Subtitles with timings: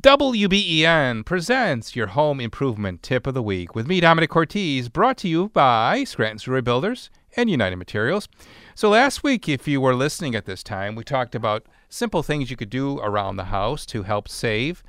[0.00, 5.28] WBEN presents your home improvement tip of the week with me, Domenic Cortez, brought to
[5.28, 8.28] you by Scranton Sewer Builders and United Materials.
[8.76, 12.48] So, last week, if you were listening at this time, we talked about simple things
[12.48, 14.84] you could do around the house to help save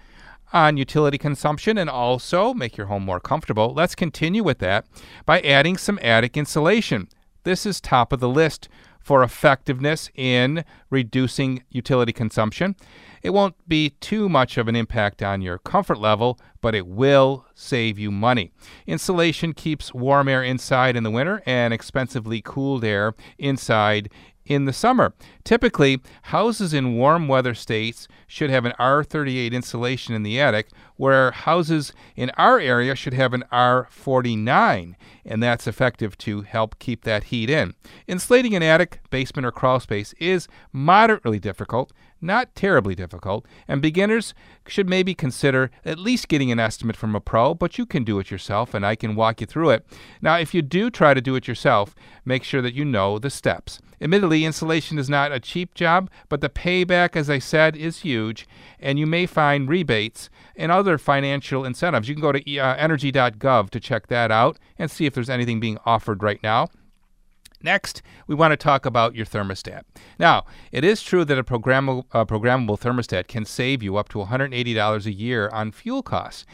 [0.54, 3.74] on utility consumption and also make your home more comfortable.
[3.74, 4.86] Let's continue with that
[5.26, 7.10] by adding some attic insulation.
[7.46, 8.70] This is top of the list
[9.00, 12.76] for effectiveness in reducing utility consumption.
[13.22, 17.46] It won't be too much of an impact on your comfort level, but it will
[17.54, 18.52] save you money.
[18.88, 24.10] Insulation keeps warm air inside in the winter and expensively cooled air inside
[24.50, 25.14] in the summer.
[25.46, 31.32] Typically, houses in warm weather states should have an R38 insulation in the attic, where
[31.32, 37.26] houses in our area should have an R49, and that's effective to help keep that
[37.26, 37.76] heat in.
[38.08, 44.34] Insulating an attic, basement, or crawl space is moderately difficult, not terribly difficult, and beginners
[44.68, 48.20] should maybe consider at least getting an estimate from a pro, but you can do
[48.20, 49.86] it yourself and I can walk you through it.
[50.22, 51.96] Now, if you do try to do it yourself,
[52.26, 53.80] make sure that you know the steps.
[54.02, 58.48] Admittedly, insulation is not a cheap job, but the payback, as I said, is huge,
[58.80, 62.08] and you may find rebates and other financial incentives.
[62.08, 65.60] You can go to uh, energy.gov to check that out and see if there's anything
[65.60, 66.70] being offered right now.
[67.62, 69.84] Next, we want to talk about your thermostat.
[70.18, 74.20] Now, it is true that a programmable, uh, programmable thermostat can save you up to
[74.20, 76.46] $180 a year on fuel costs.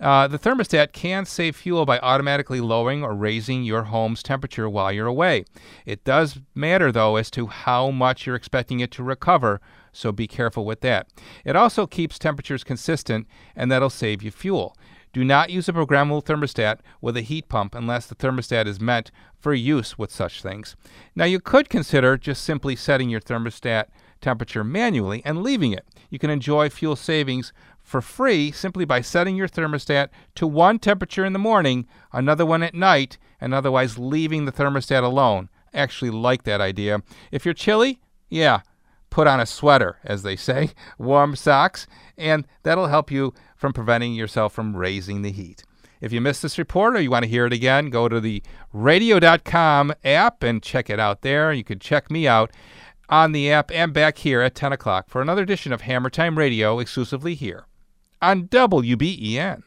[0.00, 4.90] Uh, the thermostat can save fuel by automatically lowering or raising your home's temperature while
[4.90, 5.44] you're away.
[5.84, 9.60] It does matter, though, as to how much you're expecting it to recover,
[9.92, 11.08] so be careful with that.
[11.44, 14.74] It also keeps temperatures consistent, and that'll save you fuel.
[15.12, 19.10] Do not use a programmable thermostat with a heat pump unless the thermostat is meant
[19.38, 20.76] for use with such things.
[21.16, 23.86] Now, you could consider just simply setting your thermostat
[24.20, 25.84] temperature manually and leaving it.
[26.10, 31.24] You can enjoy fuel savings for free simply by setting your thermostat to one temperature
[31.24, 35.48] in the morning, another one at night, and otherwise leaving the thermostat alone.
[35.74, 37.02] I actually like that idea.
[37.32, 38.60] If you're chilly, yeah,
[39.10, 44.14] put on a sweater, as they say, warm socks, and that'll help you from preventing
[44.14, 45.64] yourself from raising the heat.
[46.00, 48.42] If you missed this report or you want to hear it again, go to the
[48.72, 51.52] radio.com app and check it out there.
[51.52, 52.50] You can check me out
[53.10, 56.38] on the app and back here at 10 o'clock for another edition of Hammer Time
[56.38, 57.66] Radio exclusively here
[58.22, 59.62] on WBEN.